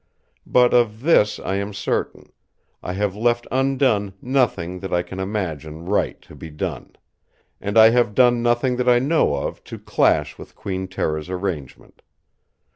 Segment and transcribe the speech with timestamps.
[0.47, 2.31] But of this I am certain;
[2.81, 6.95] I have left undone nothing that I can imagine right to be done;
[7.61, 12.01] and I have done nothing that I know of to clash with Queen Tera's arrangement.